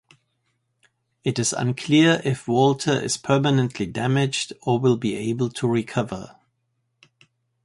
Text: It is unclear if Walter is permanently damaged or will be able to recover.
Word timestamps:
It 1.23 1.37
is 1.37 1.53
unclear 1.53 2.23
if 2.25 2.47
Walter 2.47 2.99
is 2.99 3.17
permanently 3.17 3.85
damaged 3.85 4.51
or 4.63 4.79
will 4.79 4.97
be 4.97 5.13
able 5.13 5.49
to 5.49 5.67
recover. 5.67 6.37